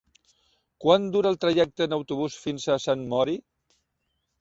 [0.85, 3.41] Quant dura el trajecte en autobús fins a Sant Mori?